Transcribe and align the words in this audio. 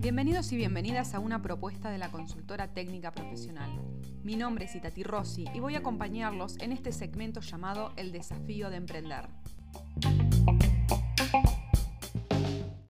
Bienvenidos 0.00 0.52
y 0.52 0.56
bienvenidas 0.56 1.14
a 1.14 1.20
una 1.20 1.40
propuesta 1.40 1.90
de 1.90 1.96
la 1.96 2.10
consultora 2.10 2.68
técnica 2.74 3.12
profesional. 3.12 3.70
Mi 4.22 4.36
nombre 4.36 4.66
es 4.66 4.74
Itati 4.74 5.02
Rossi 5.02 5.46
y 5.54 5.60
voy 5.60 5.74
a 5.74 5.78
acompañarlos 5.78 6.58
en 6.60 6.72
este 6.72 6.92
segmento 6.92 7.40
llamado 7.40 7.92
El 7.96 8.12
desafío 8.12 8.68
de 8.68 8.76
emprender. 8.76 9.26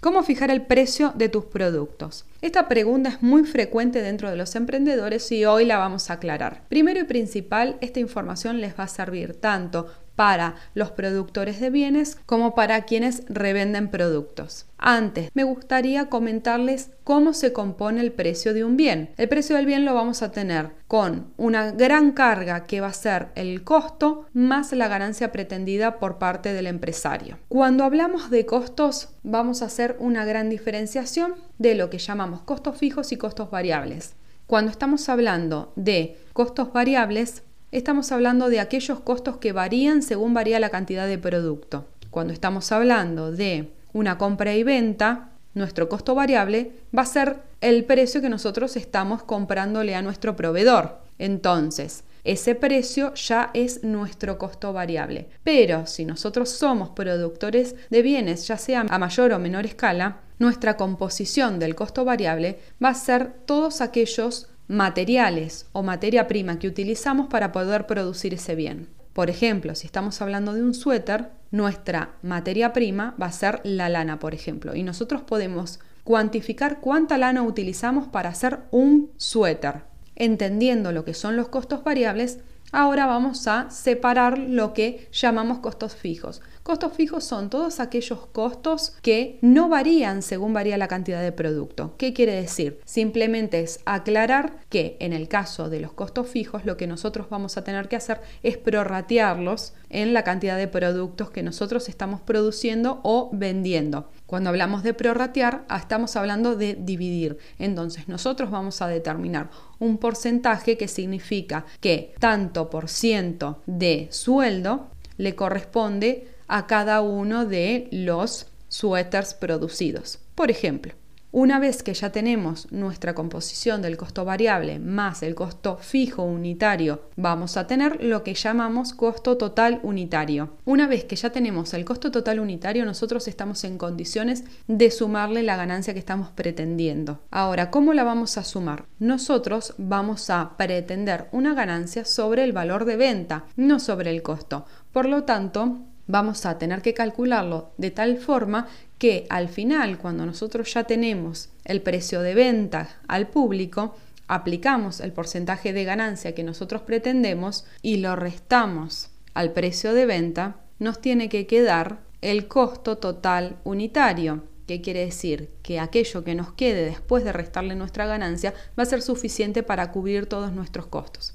¿Cómo 0.00 0.22
fijar 0.22 0.50
el 0.50 0.62
precio 0.66 1.12
de 1.14 1.28
tus 1.28 1.44
productos? 1.44 2.24
Esta 2.40 2.68
pregunta 2.68 3.10
es 3.10 3.22
muy 3.22 3.44
frecuente 3.44 4.00
dentro 4.00 4.30
de 4.30 4.36
los 4.36 4.54
emprendedores 4.54 5.30
y 5.32 5.44
hoy 5.44 5.66
la 5.66 5.78
vamos 5.78 6.08
a 6.08 6.14
aclarar. 6.14 6.62
Primero 6.68 7.00
y 7.00 7.04
principal, 7.04 7.76
esta 7.80 8.00
información 8.00 8.60
les 8.60 8.78
va 8.78 8.84
a 8.84 8.88
servir 8.88 9.40
tanto 9.40 9.88
para 10.16 10.56
los 10.74 10.90
productores 10.90 11.60
de 11.60 11.70
bienes 11.70 12.18
como 12.26 12.54
para 12.54 12.82
quienes 12.82 13.22
revenden 13.28 13.88
productos. 13.88 14.66
Antes, 14.78 15.30
me 15.34 15.44
gustaría 15.44 16.08
comentarles 16.08 16.90
cómo 17.04 17.32
se 17.32 17.52
compone 17.52 18.00
el 18.00 18.12
precio 18.12 18.52
de 18.52 18.64
un 18.64 18.76
bien. 18.76 19.10
El 19.16 19.28
precio 19.28 19.56
del 19.56 19.66
bien 19.66 19.84
lo 19.84 19.94
vamos 19.94 20.22
a 20.22 20.32
tener 20.32 20.70
con 20.88 21.32
una 21.36 21.72
gran 21.72 22.12
carga 22.12 22.64
que 22.64 22.80
va 22.80 22.88
a 22.88 22.92
ser 22.92 23.28
el 23.34 23.64
costo 23.64 24.26
más 24.32 24.72
la 24.72 24.88
ganancia 24.88 25.32
pretendida 25.32 25.98
por 25.98 26.18
parte 26.18 26.52
del 26.52 26.66
empresario. 26.66 27.38
Cuando 27.48 27.84
hablamos 27.84 28.30
de 28.30 28.44
costos, 28.44 29.10
vamos 29.22 29.62
a 29.62 29.66
hacer 29.66 29.96
una 29.98 30.24
gran 30.24 30.50
diferenciación 30.50 31.34
de 31.58 31.74
lo 31.74 31.90
que 31.90 31.98
llamamos 31.98 32.42
costos 32.42 32.76
fijos 32.76 33.12
y 33.12 33.16
costos 33.16 33.50
variables. 33.50 34.14
Cuando 34.46 34.70
estamos 34.70 35.08
hablando 35.08 35.72
de 35.74 36.18
costos 36.32 36.72
variables, 36.72 37.42
estamos 37.78 38.12
hablando 38.12 38.48
de 38.48 38.60
aquellos 38.60 39.00
costos 39.00 39.36
que 39.38 39.52
varían 39.52 40.02
según 40.02 40.34
varía 40.34 40.60
la 40.60 40.70
cantidad 40.70 41.06
de 41.06 41.18
producto. 41.18 41.86
Cuando 42.10 42.32
estamos 42.32 42.72
hablando 42.72 43.32
de 43.32 43.70
una 43.92 44.18
compra 44.18 44.54
y 44.54 44.62
venta, 44.62 45.30
nuestro 45.54 45.88
costo 45.88 46.14
variable 46.14 46.72
va 46.96 47.02
a 47.02 47.06
ser 47.06 47.38
el 47.60 47.84
precio 47.84 48.20
que 48.20 48.28
nosotros 48.28 48.76
estamos 48.76 49.22
comprándole 49.22 49.94
a 49.94 50.02
nuestro 50.02 50.36
proveedor. 50.36 50.98
Entonces, 51.18 52.04
ese 52.24 52.54
precio 52.54 53.14
ya 53.14 53.50
es 53.54 53.84
nuestro 53.84 54.36
costo 54.36 54.72
variable. 54.72 55.28
Pero 55.44 55.86
si 55.86 56.04
nosotros 56.04 56.50
somos 56.50 56.90
productores 56.90 57.76
de 57.88 58.02
bienes, 58.02 58.46
ya 58.48 58.58
sea 58.58 58.84
a 58.88 58.98
mayor 58.98 59.32
o 59.32 59.38
menor 59.38 59.64
escala, 59.64 60.20
nuestra 60.38 60.76
composición 60.76 61.58
del 61.58 61.74
costo 61.74 62.04
variable 62.04 62.58
va 62.82 62.90
a 62.90 62.94
ser 62.94 63.32
todos 63.46 63.80
aquellos 63.80 64.48
materiales 64.68 65.66
o 65.72 65.82
materia 65.82 66.26
prima 66.26 66.58
que 66.58 66.68
utilizamos 66.68 67.28
para 67.28 67.52
poder 67.52 67.86
producir 67.86 68.34
ese 68.34 68.54
bien. 68.54 68.88
Por 69.12 69.30
ejemplo, 69.30 69.74
si 69.74 69.86
estamos 69.86 70.20
hablando 70.20 70.52
de 70.52 70.62
un 70.62 70.74
suéter, 70.74 71.30
nuestra 71.50 72.16
materia 72.22 72.72
prima 72.72 73.14
va 73.20 73.26
a 73.26 73.32
ser 73.32 73.60
la 73.64 73.88
lana, 73.88 74.18
por 74.18 74.34
ejemplo, 74.34 74.74
y 74.74 74.82
nosotros 74.82 75.22
podemos 75.22 75.80
cuantificar 76.04 76.80
cuánta 76.80 77.16
lana 77.16 77.42
utilizamos 77.42 78.08
para 78.08 78.28
hacer 78.28 78.60
un 78.70 79.10
suéter. 79.16 79.84
Entendiendo 80.14 80.92
lo 80.92 81.04
que 81.04 81.14
son 81.14 81.36
los 81.36 81.48
costos 81.48 81.82
variables, 81.82 82.40
ahora 82.72 83.06
vamos 83.06 83.46
a 83.46 83.70
separar 83.70 84.38
lo 84.38 84.72
que 84.72 85.08
llamamos 85.12 85.60
costos 85.60 85.96
fijos. 85.96 86.42
Costos 86.66 86.94
fijos 86.94 87.22
son 87.22 87.48
todos 87.48 87.78
aquellos 87.78 88.26
costos 88.26 88.96
que 89.00 89.38
no 89.40 89.68
varían 89.68 90.20
según 90.20 90.52
varía 90.52 90.76
la 90.76 90.88
cantidad 90.88 91.22
de 91.22 91.30
producto. 91.30 91.94
¿Qué 91.96 92.12
quiere 92.12 92.32
decir? 92.32 92.80
Simplemente 92.84 93.60
es 93.60 93.78
aclarar 93.84 94.58
que 94.68 94.96
en 94.98 95.12
el 95.12 95.28
caso 95.28 95.70
de 95.70 95.78
los 95.78 95.92
costos 95.92 96.26
fijos 96.26 96.64
lo 96.64 96.76
que 96.76 96.88
nosotros 96.88 97.28
vamos 97.30 97.56
a 97.56 97.62
tener 97.62 97.86
que 97.86 97.94
hacer 97.94 98.20
es 98.42 98.58
prorratearlos 98.58 99.74
en 99.90 100.12
la 100.12 100.24
cantidad 100.24 100.56
de 100.56 100.66
productos 100.66 101.30
que 101.30 101.44
nosotros 101.44 101.88
estamos 101.88 102.20
produciendo 102.20 102.98
o 103.04 103.30
vendiendo. 103.32 104.10
Cuando 104.26 104.50
hablamos 104.50 104.82
de 104.82 104.92
prorratear, 104.92 105.66
ah, 105.68 105.78
estamos 105.78 106.16
hablando 106.16 106.56
de 106.56 106.74
dividir. 106.74 107.38
Entonces, 107.60 108.08
nosotros 108.08 108.50
vamos 108.50 108.82
a 108.82 108.88
determinar 108.88 109.50
un 109.78 109.98
porcentaje 109.98 110.76
que 110.76 110.88
significa 110.88 111.64
que 111.78 112.12
tanto 112.18 112.70
por 112.70 112.88
ciento 112.88 113.62
de 113.66 114.08
sueldo 114.10 114.88
le 115.16 115.36
corresponde 115.36 116.35
a 116.48 116.66
cada 116.66 117.00
uno 117.00 117.46
de 117.46 117.88
los 117.90 118.46
suéteres 118.68 119.34
producidos. 119.34 120.18
Por 120.34 120.50
ejemplo, 120.50 120.94
una 121.38 121.58
vez 121.58 121.82
que 121.82 121.92
ya 121.92 122.12
tenemos 122.12 122.72
nuestra 122.72 123.14
composición 123.14 123.82
del 123.82 123.98
costo 123.98 124.24
variable 124.24 124.78
más 124.78 125.22
el 125.22 125.34
costo 125.34 125.76
fijo 125.76 126.22
unitario, 126.22 127.10
vamos 127.14 127.58
a 127.58 127.66
tener 127.66 128.02
lo 128.02 128.22
que 128.22 128.32
llamamos 128.32 128.94
costo 128.94 129.36
total 129.36 129.80
unitario. 129.82 130.54
Una 130.64 130.86
vez 130.86 131.04
que 131.04 131.14
ya 131.16 131.28
tenemos 131.28 131.74
el 131.74 131.84
costo 131.84 132.10
total 132.10 132.40
unitario, 132.40 132.86
nosotros 132.86 133.28
estamos 133.28 133.64
en 133.64 133.76
condiciones 133.76 134.44
de 134.66 134.90
sumarle 134.90 135.42
la 135.42 135.56
ganancia 135.56 135.92
que 135.92 135.98
estamos 135.98 136.30
pretendiendo. 136.30 137.20
Ahora, 137.30 137.70
¿cómo 137.70 137.92
la 137.92 138.04
vamos 138.04 138.38
a 138.38 138.42
sumar? 138.42 138.86
Nosotros 138.98 139.74
vamos 139.76 140.30
a 140.30 140.56
pretender 140.56 141.28
una 141.32 141.52
ganancia 141.52 142.06
sobre 142.06 142.44
el 142.44 142.52
valor 142.52 142.86
de 142.86 142.96
venta, 142.96 143.44
no 143.56 143.78
sobre 143.78 144.08
el 144.08 144.22
costo. 144.22 144.64
Por 144.90 145.06
lo 145.06 145.24
tanto, 145.24 145.80
vamos 146.06 146.46
a 146.46 146.58
tener 146.58 146.82
que 146.82 146.94
calcularlo 146.94 147.70
de 147.78 147.90
tal 147.90 148.18
forma 148.18 148.68
que 148.98 149.26
al 149.28 149.48
final, 149.48 149.98
cuando 149.98 150.24
nosotros 150.24 150.72
ya 150.72 150.84
tenemos 150.84 151.50
el 151.64 151.82
precio 151.82 152.22
de 152.22 152.34
venta 152.34 152.96
al 153.08 153.28
público, 153.28 153.96
aplicamos 154.28 155.00
el 155.00 155.12
porcentaje 155.12 155.72
de 155.72 155.84
ganancia 155.84 156.34
que 156.34 156.42
nosotros 156.42 156.82
pretendemos 156.82 157.66
y 157.82 157.98
lo 157.98 158.16
restamos 158.16 159.10
al 159.34 159.52
precio 159.52 159.92
de 159.92 160.06
venta, 160.06 160.56
nos 160.78 161.00
tiene 161.00 161.28
que 161.28 161.46
quedar 161.46 162.00
el 162.22 162.48
costo 162.48 162.98
total 162.98 163.56
unitario. 163.64 164.44
¿Qué 164.66 164.80
quiere 164.80 165.04
decir? 165.04 165.50
Que 165.62 165.78
aquello 165.78 166.24
que 166.24 166.34
nos 166.34 166.52
quede 166.52 166.84
después 166.84 167.22
de 167.22 167.32
restarle 167.32 167.76
nuestra 167.76 168.06
ganancia 168.06 168.52
va 168.78 168.82
a 168.82 168.86
ser 168.86 169.00
suficiente 169.00 169.62
para 169.62 169.92
cubrir 169.92 170.26
todos 170.26 170.52
nuestros 170.52 170.86
costos. 170.86 171.34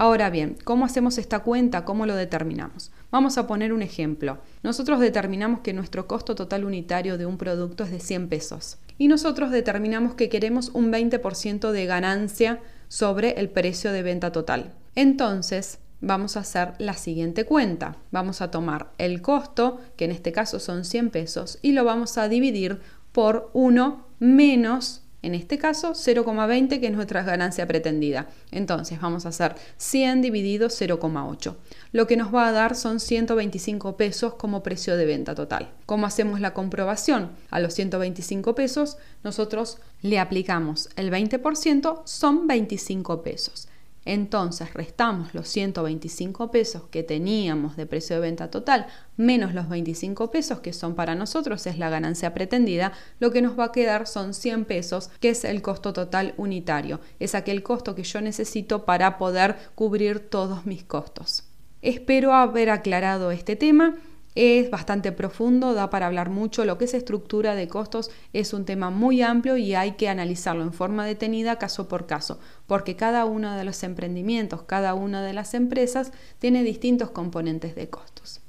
Ahora 0.00 0.30
bien, 0.30 0.56
¿cómo 0.64 0.86
hacemos 0.86 1.18
esta 1.18 1.40
cuenta? 1.40 1.84
¿Cómo 1.84 2.06
lo 2.06 2.16
determinamos? 2.16 2.90
Vamos 3.10 3.36
a 3.36 3.46
poner 3.46 3.70
un 3.70 3.82
ejemplo. 3.82 4.38
Nosotros 4.62 4.98
determinamos 4.98 5.60
que 5.60 5.74
nuestro 5.74 6.08
costo 6.08 6.34
total 6.34 6.64
unitario 6.64 7.18
de 7.18 7.26
un 7.26 7.36
producto 7.36 7.84
es 7.84 7.90
de 7.90 8.00
100 8.00 8.30
pesos 8.30 8.78
y 8.96 9.08
nosotros 9.08 9.50
determinamos 9.50 10.14
que 10.14 10.30
queremos 10.30 10.70
un 10.72 10.90
20% 10.90 11.70
de 11.70 11.84
ganancia 11.84 12.60
sobre 12.88 13.32
el 13.32 13.50
precio 13.50 13.92
de 13.92 14.02
venta 14.02 14.32
total. 14.32 14.72
Entonces, 14.94 15.80
vamos 16.00 16.38
a 16.38 16.40
hacer 16.40 16.72
la 16.78 16.94
siguiente 16.94 17.44
cuenta. 17.44 17.98
Vamos 18.10 18.40
a 18.40 18.50
tomar 18.50 18.92
el 18.96 19.20
costo, 19.20 19.82
que 19.98 20.06
en 20.06 20.12
este 20.12 20.32
caso 20.32 20.60
son 20.60 20.86
100 20.86 21.10
pesos, 21.10 21.58
y 21.60 21.72
lo 21.72 21.84
vamos 21.84 22.16
a 22.16 22.30
dividir 22.30 22.80
por 23.12 23.50
1 23.52 24.06
menos 24.18 25.02
en 25.22 25.34
este 25.34 25.58
caso, 25.58 25.92
0,20 25.92 26.80
que 26.80 26.86
es 26.86 26.92
nuestra 26.92 27.22
ganancia 27.22 27.66
pretendida. 27.66 28.28
Entonces 28.50 29.00
vamos 29.00 29.26
a 29.26 29.30
hacer 29.30 29.54
100 29.76 30.22
dividido 30.22 30.68
0,8. 30.68 31.56
Lo 31.92 32.06
que 32.06 32.16
nos 32.16 32.34
va 32.34 32.48
a 32.48 32.52
dar 32.52 32.74
son 32.74 33.00
125 33.00 33.96
pesos 33.96 34.34
como 34.34 34.62
precio 34.62 34.96
de 34.96 35.06
venta 35.06 35.34
total. 35.34 35.70
¿Cómo 35.86 36.06
hacemos 36.06 36.40
la 36.40 36.54
comprobación? 36.54 37.30
A 37.50 37.60
los 37.60 37.74
125 37.74 38.54
pesos 38.54 38.96
nosotros 39.22 39.78
le 40.02 40.18
aplicamos 40.18 40.88
el 40.96 41.10
20%, 41.10 42.02
son 42.04 42.46
25 42.46 43.22
pesos. 43.22 43.69
Entonces 44.12 44.74
restamos 44.74 45.34
los 45.34 45.46
125 45.46 46.50
pesos 46.50 46.82
que 46.90 47.04
teníamos 47.04 47.76
de 47.76 47.86
precio 47.86 48.16
de 48.16 48.22
venta 48.22 48.50
total 48.50 48.88
menos 49.16 49.54
los 49.54 49.68
25 49.68 50.32
pesos 50.32 50.58
que 50.58 50.72
son 50.72 50.96
para 50.96 51.14
nosotros 51.14 51.64
es 51.68 51.78
la 51.78 51.90
ganancia 51.90 52.34
pretendida, 52.34 52.92
lo 53.20 53.30
que 53.30 53.40
nos 53.40 53.56
va 53.56 53.66
a 53.66 53.72
quedar 53.72 54.08
son 54.08 54.34
100 54.34 54.64
pesos 54.64 55.10
que 55.20 55.28
es 55.28 55.44
el 55.44 55.62
costo 55.62 55.92
total 55.92 56.34
unitario, 56.38 56.98
es 57.20 57.36
aquel 57.36 57.62
costo 57.62 57.94
que 57.94 58.02
yo 58.02 58.20
necesito 58.20 58.84
para 58.84 59.16
poder 59.16 59.54
cubrir 59.76 60.18
todos 60.18 60.66
mis 60.66 60.82
costos. 60.82 61.44
Espero 61.80 62.34
haber 62.34 62.70
aclarado 62.70 63.30
este 63.30 63.54
tema 63.54 63.96
es 64.34 64.70
bastante 64.70 65.12
profundo, 65.12 65.74
da 65.74 65.90
para 65.90 66.06
hablar 66.06 66.30
mucho. 66.30 66.64
Lo 66.64 66.78
que 66.78 66.84
es 66.84 66.94
estructura 66.94 67.54
de 67.54 67.68
costos 67.68 68.10
es 68.32 68.52
un 68.52 68.64
tema 68.64 68.90
muy 68.90 69.22
amplio 69.22 69.56
y 69.56 69.74
hay 69.74 69.92
que 69.92 70.08
analizarlo 70.08 70.62
en 70.62 70.72
forma 70.72 71.04
detenida 71.04 71.58
caso 71.58 71.88
por 71.88 72.06
caso, 72.06 72.38
porque 72.66 72.96
cada 72.96 73.24
uno 73.24 73.56
de 73.56 73.64
los 73.64 73.82
emprendimientos, 73.82 74.62
cada 74.62 74.94
una 74.94 75.22
de 75.22 75.32
las 75.32 75.54
empresas 75.54 76.12
tiene 76.38 76.62
distintos 76.62 77.10
componentes 77.10 77.74
de 77.74 77.88
costos. 77.88 78.40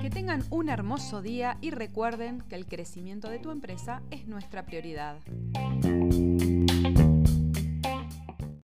Que 0.00 0.10
tengan 0.10 0.44
un 0.50 0.68
hermoso 0.68 1.22
día 1.22 1.58
y 1.60 1.70
recuerden 1.70 2.42
que 2.48 2.54
el 2.54 2.66
crecimiento 2.66 3.28
de 3.28 3.38
tu 3.38 3.50
empresa 3.50 4.02
es 4.10 4.26
nuestra 4.26 4.64
prioridad. 4.64 5.16